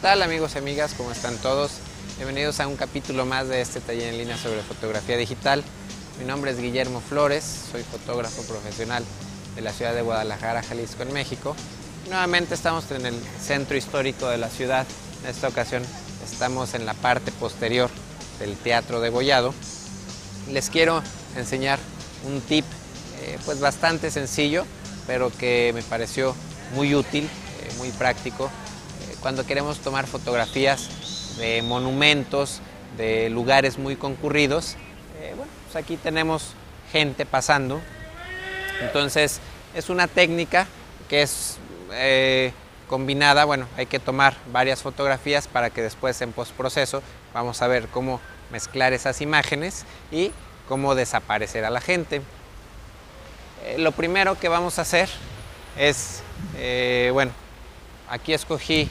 [0.00, 0.94] tal amigos y amigas?
[0.96, 1.72] ¿Cómo están todos?
[2.16, 5.62] Bienvenidos a un capítulo más de este taller en línea sobre fotografía digital.
[6.18, 9.04] Mi nombre es Guillermo Flores, soy fotógrafo profesional
[9.54, 11.54] de la ciudad de Guadalajara, Jalisco, en México.
[12.08, 14.86] Nuevamente estamos en el centro histórico de la ciudad.
[15.22, 15.82] En esta ocasión
[16.24, 17.90] estamos en la parte posterior
[18.38, 19.52] del Teatro de Gollado.
[20.50, 21.02] Les quiero
[21.36, 21.78] enseñar
[22.26, 22.64] un tip
[23.20, 24.64] eh, pues bastante sencillo,
[25.06, 26.34] pero que me pareció
[26.74, 28.50] muy útil, eh, muy práctico,
[29.20, 32.60] cuando queremos tomar fotografías de monumentos,
[32.96, 34.76] de lugares muy concurridos.
[35.36, 36.54] bueno, pues aquí tenemos
[36.92, 37.80] gente pasando.
[38.80, 39.40] Entonces
[39.74, 40.66] es una técnica
[41.08, 41.58] que es
[42.90, 47.02] combinada, bueno, hay que tomar varias fotografías para que después en postproceso
[47.32, 50.32] vamos a ver cómo mezclar esas imágenes y
[50.68, 52.20] cómo desaparecer a la gente.
[53.64, 55.08] Eh, lo primero que vamos a hacer
[55.76, 56.22] es,
[56.56, 57.30] eh, bueno,
[58.08, 58.90] aquí escogí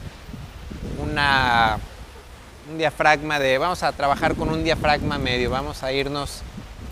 [1.18, 6.42] un diafragma de, vamos a trabajar con un diafragma medio, vamos a irnos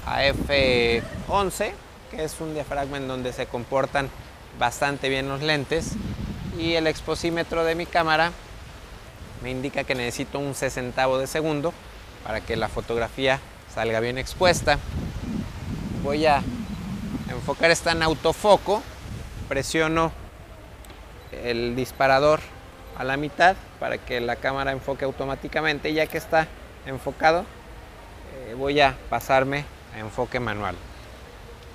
[0.05, 1.71] a F11,
[2.09, 4.09] que es un diafragma en donde se comportan
[4.57, 5.91] bastante bien los lentes.
[6.57, 8.31] Y el exposímetro de mi cámara
[9.43, 11.73] me indica que necesito un sesentavo de segundo
[12.23, 13.39] para que la fotografía
[13.73, 14.79] salga bien expuesta.
[16.03, 16.41] Voy a
[17.29, 18.81] enfocar está en autofoco,
[19.47, 20.11] presiono
[21.31, 22.39] el disparador
[22.97, 25.93] a la mitad para que la cámara enfoque automáticamente.
[25.93, 26.47] Ya que está
[26.85, 27.45] enfocado,
[28.33, 30.75] eh, voy a pasarme a enfoque manual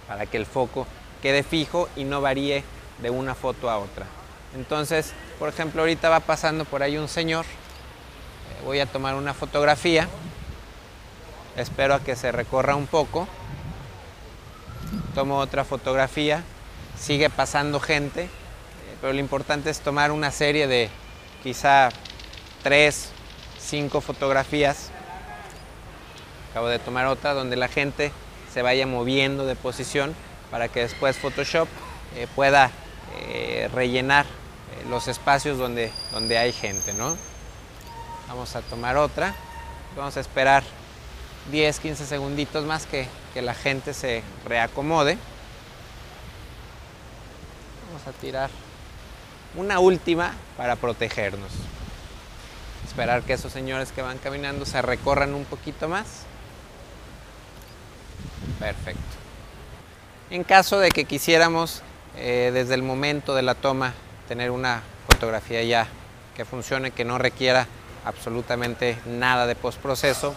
[0.09, 0.87] para que el foco
[1.23, 2.65] quede fijo y no varíe
[2.99, 4.07] de una foto a otra.
[4.55, 7.45] Entonces, por ejemplo, ahorita va pasando por ahí un señor.
[7.45, 10.09] Eh, voy a tomar una fotografía.
[11.57, 13.29] Espero a que se recorra un poco
[15.15, 16.43] tomo otra fotografía,
[16.99, 18.29] sigue pasando gente, eh,
[19.01, 20.91] pero lo importante es tomar una serie de
[21.43, 21.91] quizá
[22.63, 23.11] tres,
[23.59, 24.91] cinco fotografías.
[26.51, 28.13] Acabo de tomar otra donde la gente
[28.53, 30.15] se vaya moviendo de posición
[30.51, 31.69] para que después Photoshop
[32.17, 32.71] eh, pueda
[33.19, 34.27] eh, rellenar
[34.89, 36.93] los espacios donde, donde hay gente.
[36.93, 37.17] ¿no?
[38.29, 39.35] Vamos a tomar otra.
[39.97, 40.63] Vamos a esperar
[41.51, 45.19] 10, 15 segunditos más que, la gente se reacomode.
[47.89, 48.51] Vamos a tirar
[49.57, 51.51] una última para protegernos.
[52.87, 56.25] Esperar que esos señores que van caminando se recorran un poquito más.
[58.59, 59.01] Perfecto.
[60.31, 61.83] En caso de que quisiéramos
[62.17, 63.95] eh, desde el momento de la toma
[64.29, 65.87] tener una fotografía ya
[66.37, 67.67] que funcione, que no requiera
[68.05, 70.35] absolutamente nada de postproceso,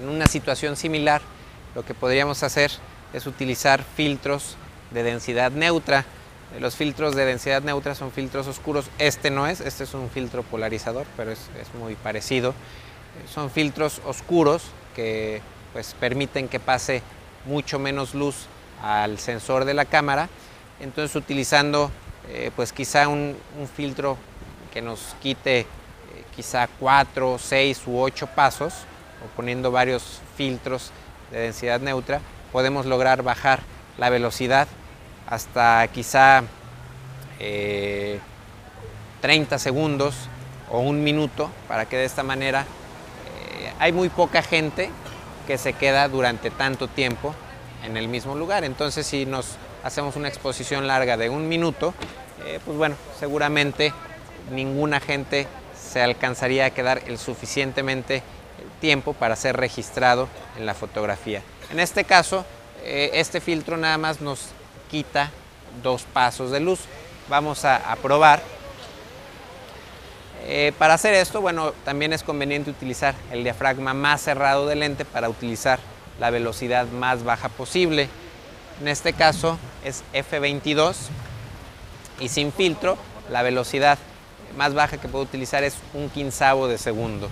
[0.00, 1.20] en una situación similar,
[1.74, 2.70] lo que podríamos hacer
[3.12, 4.56] es utilizar filtros
[4.90, 6.04] de densidad neutra.
[6.58, 8.86] Los filtros de densidad neutra son filtros oscuros.
[8.98, 12.54] Este no es, este es un filtro polarizador, pero es, muy parecido.
[13.32, 14.62] Son filtros oscuros
[14.96, 15.40] que
[15.72, 17.02] pues, permiten que pase
[17.44, 18.46] mucho menos luz
[18.82, 20.28] al sensor de la cámara.
[20.80, 21.90] Entonces utilizando
[22.28, 23.36] eh, pues quizá un,
[23.76, 24.16] filtro
[24.72, 25.66] que nos quite eh,
[26.34, 28.74] quizá 4, 6 u 8 pasos,
[29.24, 30.90] o poniendo varios filtros
[31.30, 33.60] de densidad neutra, podemos lograr bajar
[33.98, 34.66] la velocidad
[35.26, 36.42] hasta quizá
[37.38, 38.20] 30
[39.54, 40.14] eh, segundos
[40.70, 44.90] o un minuto para que de esta manera eh, hay muy poca gente
[45.46, 47.34] que se queda durante tanto tiempo
[47.84, 48.64] en el mismo lugar.
[48.64, 51.94] Entonces si nos hacemos una exposición larga de un minuto,
[52.44, 53.92] eh, pues bueno, seguramente
[54.50, 58.22] ninguna gente se alcanzaría a quedar el suficientemente
[58.80, 60.28] tiempo para ser registrado
[60.58, 61.42] en la fotografía.
[61.70, 62.44] En este caso,
[62.82, 64.48] eh, este filtro nada más nos
[64.90, 65.30] quita
[65.82, 66.80] dos pasos de luz.
[67.28, 68.42] Vamos a, probar.
[70.42, 75.04] Eh, para hacer esto, bueno, también es conveniente utilizar el diafragma más cerrado del lente
[75.04, 75.78] para utilizar
[76.18, 78.08] la velocidad más baja posible.
[78.80, 80.96] En este caso es F22
[82.18, 82.96] y sin filtro
[83.30, 83.98] la velocidad
[84.56, 87.30] más baja que puedo utilizar es un quinzavo de segundo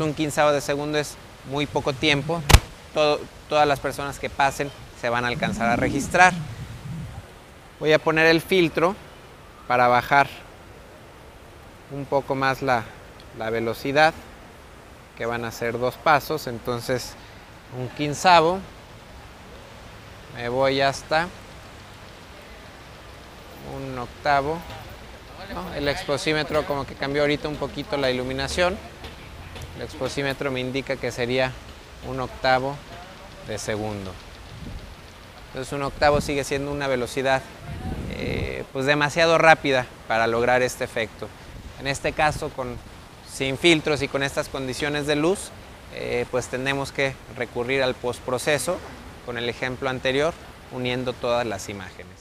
[0.00, 1.16] un quinzavo de segundo es
[1.50, 2.42] muy poco tiempo.
[3.48, 4.70] todas las personas que pasen
[5.00, 6.34] se van a alcanzar a registrar.
[7.80, 8.96] Voy a poner el filtro
[9.68, 10.26] para bajar
[11.92, 12.84] un poco más la,
[13.38, 14.12] velocidad,
[15.16, 16.48] que van a ser dos pasos.
[16.48, 17.12] Entonces,
[17.78, 18.58] un quinzavo.
[20.34, 21.28] Me voy hasta
[23.76, 24.58] un octavo.
[25.76, 28.76] El exposímetro como que cambió ahorita un poquito la iluminación.
[29.76, 31.52] El exposímetro me indica que sería
[32.08, 32.74] un octavo
[33.46, 34.12] de segundo.
[35.58, 37.42] Entonces un octavo sigue siendo una velocidad
[38.12, 41.26] eh, pues demasiado rápida para lograr este efecto.
[41.80, 42.76] En este caso con,
[43.28, 45.50] sin filtros y con estas condiciones de luz,
[45.96, 48.78] eh, pues tenemos que recurrir al postproceso
[49.26, 50.32] con el ejemplo anterior,
[50.70, 52.20] uniendo todas las imágenes.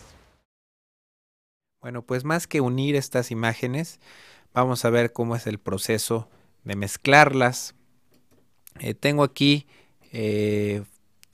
[1.80, 4.00] Bueno, pues más que unir estas imágenes,
[4.52, 6.28] vamos a ver cómo es el proceso
[6.64, 7.76] de mezclarlas.
[8.80, 9.68] Eh, tengo aquí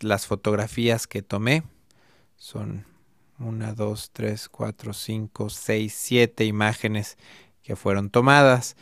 [0.01, 1.63] las fotografías que tomé.
[2.43, 2.85] Son
[3.39, 7.17] una, dos, tres, cuatro, cinco, seis, siete imágenes
[7.61, 8.75] que fueron tomadas.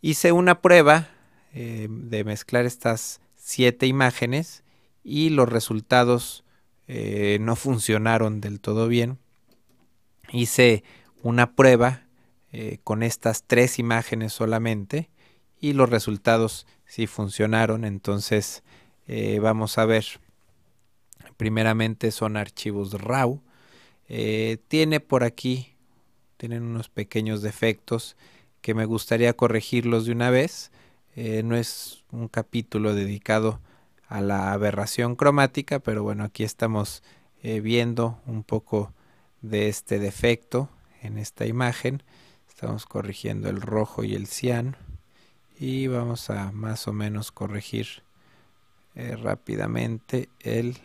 [0.00, 1.10] Hice una prueba
[1.52, 4.64] eh, de mezclar estas siete imágenes
[5.02, 6.44] y los resultados
[6.88, 9.18] eh, no funcionaron del todo bien.
[10.32, 10.82] Hice
[11.22, 12.06] una prueba
[12.52, 15.10] eh, con estas tres imágenes solamente
[15.60, 17.84] y los resultados sí funcionaron.
[17.84, 18.62] Entonces
[19.42, 20.23] vamos a ver.
[21.36, 23.40] Primeramente son archivos RAW.
[24.68, 25.74] tiene por aquí,
[26.36, 28.16] tienen unos pequeños defectos
[28.64, 30.70] que me gustaría corregirlos de una vez.
[31.16, 33.60] Eh, no es un capítulo dedicado
[34.08, 37.02] a la aberración cromática, pero bueno, aquí estamos
[37.42, 38.94] eh, viendo un poco
[39.42, 40.70] de este defecto
[41.02, 42.02] en esta imagen.
[42.48, 44.78] Estamos corrigiendo el rojo y el cian
[45.60, 48.02] y vamos a más o menos corregir
[48.94, 50.78] eh, rápidamente el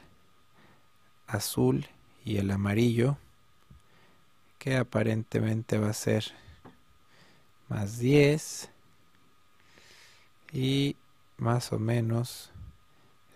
[1.30, 1.88] azul
[2.26, 3.18] y el amarillo
[4.58, 6.26] que aparentemente va a ser
[7.70, 8.70] más 10
[10.52, 10.96] y
[11.38, 12.52] más o menos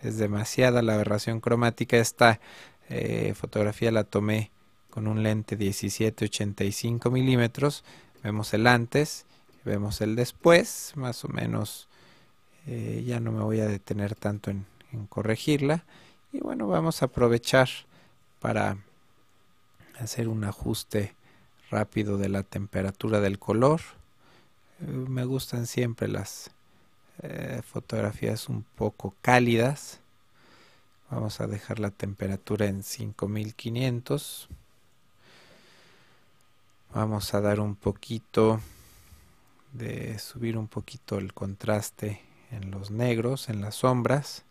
[0.02, 1.98] es demasiada la aberración cromática.
[1.98, 2.42] Esta
[2.90, 4.52] eh, fotografía la tomé
[4.90, 7.84] con un lente 17-85 milímetros.
[8.24, 9.26] Vemos el antes
[9.66, 11.88] vemos el después más o menos
[12.68, 15.84] eh, ya no me voy a detener tanto en, en corregirla
[16.34, 17.70] y bueno vamos a aprovechar
[18.42, 18.78] para
[19.98, 21.16] hacer un ajuste
[21.70, 23.80] rápido de la temperatura del color
[24.88, 26.52] me gustan siempre las
[27.22, 30.00] eh, fotografías un poco cálidas.
[31.10, 34.50] Vamos a dejar la temperatura en 5500.
[36.94, 38.60] Vamos a dar un poquito
[39.74, 42.22] de subir un poquito el contraste
[42.52, 44.44] en los negros, en las sombras.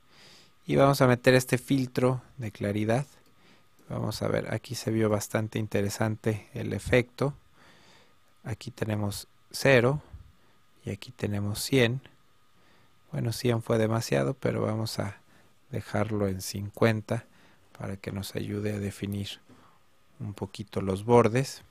[0.66, 3.06] Y vamos a meter este filtro de claridad.
[3.88, 7.34] Vamos a ver, aquí se vio bastante interesante el efecto.
[8.44, 10.00] Aquí tenemos 0
[10.84, 12.00] y aquí tenemos 100
[13.12, 15.18] bueno 100 fue demasiado pero vamos a
[15.70, 17.24] dejarlo en 50
[17.78, 19.40] para que nos ayude a definir
[20.18, 21.62] un poquito los bordes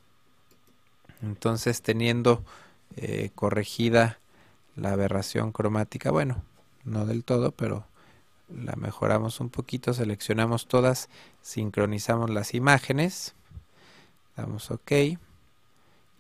[1.22, 2.44] entonces teniendo
[2.96, 4.20] eh, corregida
[4.76, 6.44] la aberración cromática bueno
[6.84, 7.86] no del todo pero
[8.56, 11.09] la mejoramos un poquito seleccionamos todas
[11.42, 13.33] sincronizamos las imágenes
[14.36, 14.92] damos ok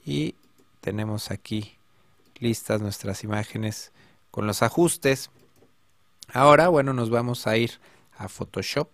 [0.05, 0.35] y
[0.81, 1.75] tenemos aquí
[2.39, 3.91] listas nuestras imágenes
[4.31, 5.29] con los ajustes.
[6.33, 7.79] Ahora, bueno, nos vamos a ir
[8.17, 8.89] a Photoshop.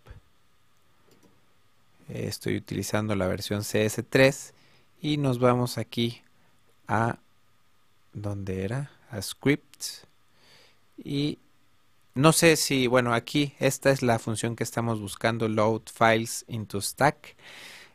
[2.09, 4.53] Estoy utilizando la versión CS3
[5.01, 6.21] y nos vamos aquí
[6.87, 7.19] a
[8.13, 8.91] ¿dónde era?
[9.09, 10.05] A Scripts
[10.97, 11.39] y
[12.17, 16.81] no sé si, bueno, aquí esta es la función que estamos buscando, Load Files into
[16.81, 17.35] Stack.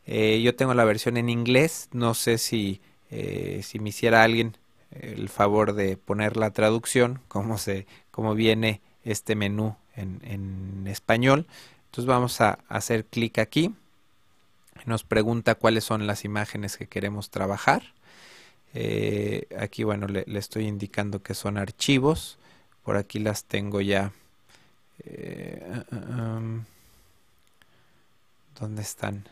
[0.05, 4.57] Eh, yo tengo la versión en inglés, no sé si, eh, si me hiciera alguien
[4.91, 11.47] el favor de poner la traducción, como, se, como viene este menú en, en español.
[11.85, 13.73] Entonces vamos a hacer clic aquí.
[14.85, 17.93] Nos pregunta cuáles son las imágenes que queremos trabajar.
[18.73, 22.37] Eh, aquí, bueno, le, estoy indicando que son archivos.
[22.83, 24.11] Por aquí las tengo ya.
[25.05, 26.65] Eh, uh, um,
[28.59, 29.27] ¿Dónde están?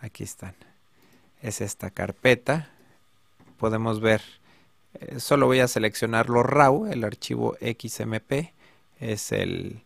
[0.00, 0.54] Aquí están.
[1.42, 2.70] Es esta carpeta.
[3.58, 4.20] Podemos ver
[4.94, 8.52] eh, solo voy a seleccionar los RAW, el archivo XMP,
[8.98, 9.82] es el,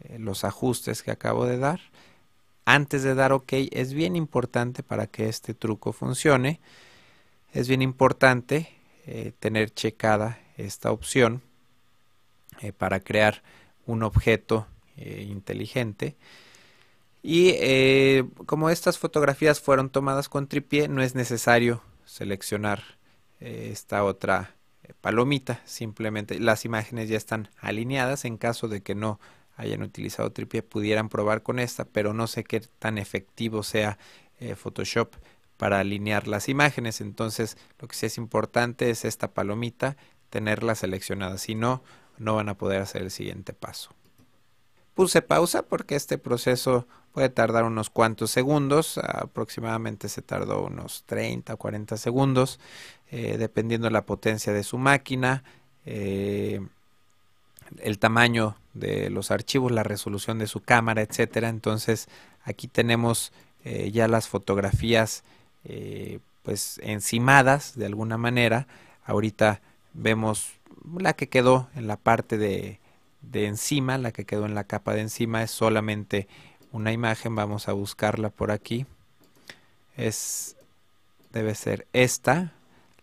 [0.00, 1.80] eh, los ajustes que acabo de dar.
[2.64, 6.60] Antes de dar OK es bien importante para que este truco funcione.
[7.52, 8.74] Es bien importante
[9.40, 11.40] tener checada esta opción
[12.76, 13.42] para crear
[13.86, 16.16] un objeto inteligente.
[17.22, 17.54] Y
[18.46, 22.82] como estas fotografías fueron tomadas con tripié, no es necesario seleccionar
[23.40, 25.60] eh, esta otra eh, palomita.
[25.64, 28.24] Simplemente las imágenes ya están alineadas.
[28.24, 29.20] En caso de que no
[29.56, 33.98] hayan utilizado tripié, pudieran probar con esta, pero no sé qué tan efectivo sea
[34.40, 35.14] eh, Photoshop
[35.56, 37.00] para alinear las imágenes.
[37.00, 39.96] Entonces, lo que sí es importante es esta palomita,
[40.30, 41.38] tenerla seleccionada.
[41.38, 41.82] Si no,
[42.18, 43.90] no van a poder hacer el siguiente paso.
[44.94, 51.54] Puse pausa porque este proceso puede tardar unos cuantos segundos, aproximadamente se tardó unos 30
[51.54, 52.58] o 40 segundos,
[53.10, 55.44] eh, dependiendo de la potencia de su máquina.
[55.86, 56.60] eh,
[57.78, 61.48] el tamaño de los archivos, la resolución de su cámara, etcétera.
[61.48, 62.08] Entonces
[62.42, 63.32] aquí tenemos
[63.64, 65.22] eh, ya las fotografías
[66.42, 68.66] pues encimadas de alguna manera.
[69.04, 69.60] Ahorita
[69.92, 70.57] vemos
[70.98, 72.80] la que quedó en la parte de,
[73.22, 76.28] de encima, la que quedó en la capa de encima es solamente
[76.72, 77.34] una imagen.
[77.34, 78.86] Vamos a buscarla por aquí.
[79.96, 80.56] Es
[81.32, 82.52] debe ser esta,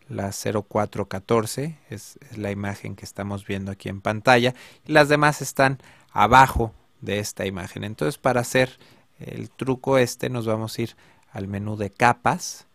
[0.07, 4.53] la 0414, es, es la imagen que estamos viendo aquí en pantalla,
[4.85, 5.79] las demás están
[6.11, 7.83] abajo de esta imagen.
[7.83, 8.77] Entonces para hacer
[9.19, 10.95] el truco este nos vamos a ir
[11.31, 12.67] al menú de capas,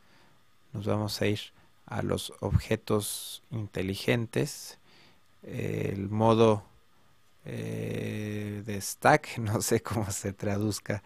[0.73, 1.41] nos vamos a ir
[1.87, 4.79] a los objetos inteligentes,
[5.43, 6.65] el modo
[7.45, 11.03] eh, de stack, no sé cómo se traduzca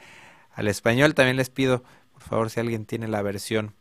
[0.52, 3.74] al español, también les pido por favor si alguien tiene la versión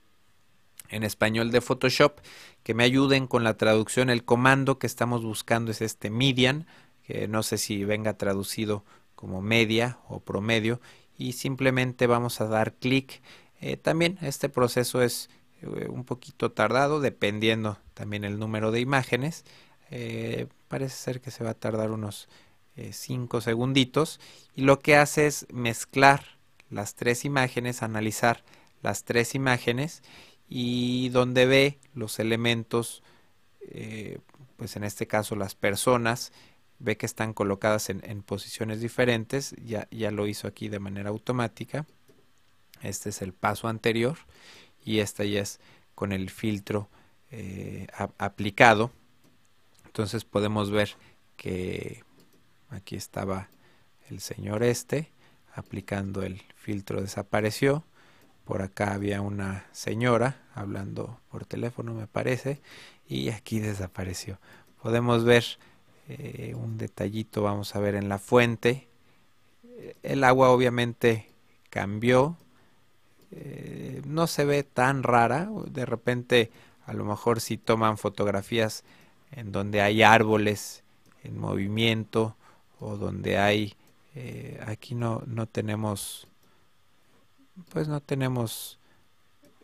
[0.90, 2.20] en español de Photoshop
[2.64, 4.10] que me ayuden con la traducción.
[4.10, 6.68] El comando que estamos buscando es este median,
[7.04, 8.84] que no sé si venga traducido
[9.16, 10.82] como media o promedio
[11.18, 13.22] y simplemente vamos a dar clic.
[13.62, 15.30] Eh, también este proceso es
[15.62, 19.46] eh, un poquito tardado dependiendo también el número de imágenes.
[19.96, 22.28] Eh, parece ser que se va a tardar unos
[22.76, 24.20] 5 segunditos
[24.56, 26.26] y lo que hace es mezclar
[26.72, 28.44] las tres imágenes, analizar
[28.82, 30.02] las tres imágenes
[30.50, 33.04] y donde ve los elementos,
[33.62, 34.18] eh,
[34.58, 36.32] pues en este caso las personas,
[36.80, 41.86] ve que están colocadas en, posiciones diferentes, ya, ya lo hizo aquí de manera automática.
[42.82, 44.18] Este es el paso anterior
[44.84, 45.60] y esta ya es
[45.94, 46.90] con el filtro
[47.32, 47.86] eh,
[48.18, 48.92] aplicado.
[49.94, 50.96] Entonces podemos ver
[51.38, 52.04] que
[52.70, 53.50] aquí estaba
[54.10, 55.12] el señor este
[55.56, 57.84] aplicando el filtro desapareció
[58.46, 62.62] por acá había una señora hablando por teléfono, me parece,
[63.08, 64.38] y aquí desapareció.
[64.82, 65.46] Podemos ver
[66.10, 68.88] eh, un detallito, vamos a ver en la fuente.
[70.02, 71.30] El agua obviamente
[71.70, 72.38] cambió,
[73.32, 76.52] eh, no se ve tan rara, de repente
[76.86, 78.84] a lo mejor si toman fotografías
[79.36, 80.84] en donde hay árboles
[81.24, 82.36] en movimiento
[82.80, 83.76] o donde hay,
[84.16, 86.28] eh, aquí no, no tenemos
[87.72, 88.80] pues no tenemos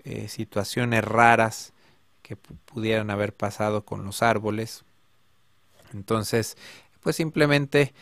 [0.04, 1.74] eh, situaciones raras
[2.22, 4.84] que pudieran haber pasado con los árboles.
[5.94, 6.58] Entonces,
[7.02, 7.94] pues simplemente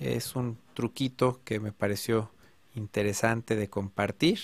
[0.00, 2.30] es un truquito que me pareció
[2.74, 4.40] interesante de compartir.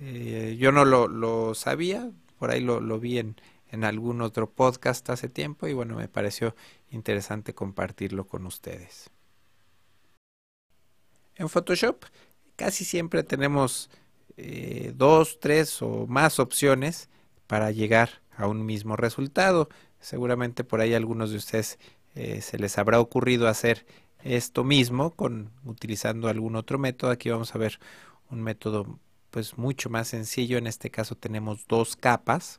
[0.00, 3.36] Eh, yo no lo, sabía, por ahí lo, lo vi en,
[3.70, 6.54] en, algún otro podcast hace tiempo y bueno, me pareció
[6.90, 9.10] interesante compartirlo con ustedes.
[11.36, 12.04] En Photoshop
[12.56, 13.90] casi siempre tenemos
[14.36, 17.08] eh, dos, tres o más opciones
[17.46, 19.68] para llegar a un mismo resultado.
[20.00, 21.78] Seguramente por ahí algunos de ustedes
[22.14, 23.86] eh, se les habrá ocurrido hacer
[24.24, 27.10] esto mismo con utilizando algún otro método.
[27.10, 27.78] Aquí vamos a ver
[28.30, 28.98] un método
[29.30, 30.58] pues mucho más sencillo.
[30.58, 32.58] En este caso tenemos dos capas.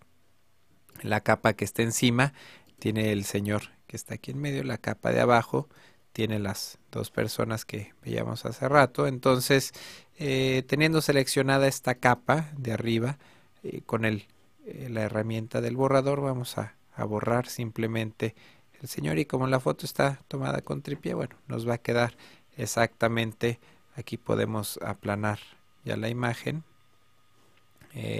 [1.02, 2.34] La capa que está encima
[2.80, 5.68] tiene el señor que está aquí en medio, la capa de abajo
[6.14, 9.08] tiene las dos personas que veíamos hace rato.
[9.08, 9.74] Entonces,
[10.18, 13.18] eh, teniendo seleccionada esta capa de arriba,
[13.64, 14.28] eh, con el,
[14.66, 16.76] eh, la herramienta del borrador vamos a,
[17.08, 18.36] borrar simplemente
[18.82, 22.18] el señor y como la foto está tomada con tripié, bueno, nos va a quedar
[22.58, 23.58] exactamente,
[23.96, 25.40] aquí podemos aplanar
[25.86, 26.66] ya la imagen,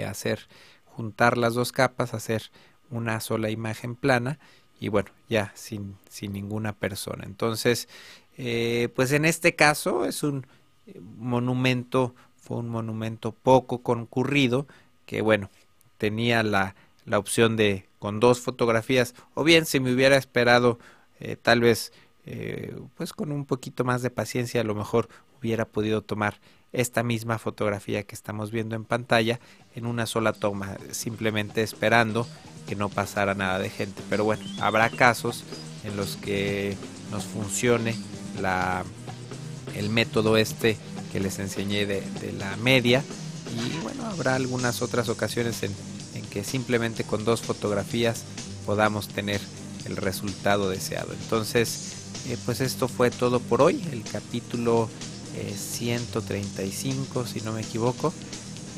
[0.08, 0.48] hacer,
[1.00, 2.50] juntar las dos capas, hacer
[2.90, 4.38] una sola imagen plana
[4.78, 7.24] y bueno, ya sin, sin ninguna persona.
[7.24, 7.88] Entonces,
[8.36, 10.46] eh, pues en este caso es un
[10.86, 14.66] eh, monumento, fue un monumento poco concurrido,
[15.06, 15.48] que bueno,
[15.96, 16.74] tenía la,
[17.06, 20.78] la opción de con dos fotografías, o bien si me hubiera esperado
[21.18, 21.92] eh, tal vez
[22.94, 25.08] pues con un poquito más de paciencia a lo mejor
[25.40, 26.38] hubiera podido tomar
[26.72, 29.40] esta misma fotografía que estamos viendo en pantalla
[29.74, 32.26] en una sola toma, simplemente esperando
[32.68, 34.02] que no pasara nada de gente.
[34.08, 35.44] Pero bueno, habrá casos
[35.84, 36.76] en los que
[37.10, 37.94] nos funcione
[38.40, 38.84] la,
[39.74, 40.76] el método este
[41.12, 42.02] que les enseñé de,
[42.38, 43.02] la media
[43.56, 45.74] y bueno, habrá algunas otras ocasiones en,
[46.14, 48.24] en que simplemente con dos fotografías
[48.64, 49.40] podamos tener
[49.86, 51.12] el resultado deseado.
[51.12, 51.94] Entonces,
[52.28, 54.88] eh, pues esto fue todo por hoy, el capítulo
[55.56, 58.12] 135 eh, si no me equivoco.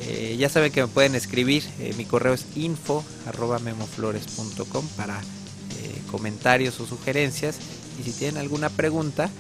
[0.01, 5.21] Eh, ya saben que me pueden escribir, eh, mi correo es info arroba memoflores.com para
[5.21, 7.61] eh, comentarios o sugerencias
[8.01, 9.31] y si tienen alguna pregunta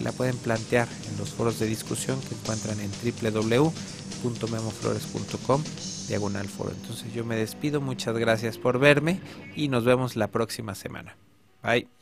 [0.00, 5.64] la pueden plantear en los foros de discusión que encuentran en www.memoflores.com
[6.06, 6.70] diagonal foro.
[6.70, 9.20] Entonces yo me despido, muchas gracias por verme
[9.56, 11.16] y nos vemos la próxima semana.
[11.64, 12.01] Bye.